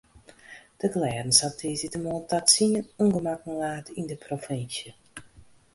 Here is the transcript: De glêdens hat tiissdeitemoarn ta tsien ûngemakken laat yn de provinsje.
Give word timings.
De 0.81 0.87
glêdens 0.93 1.37
hat 1.43 1.55
tiissdeitemoarn 1.59 2.27
ta 2.29 2.37
tsien 2.49 2.85
ûngemakken 3.03 3.53
laat 3.61 3.87
yn 3.99 4.09
de 4.11 4.17
provinsje. 4.25 4.89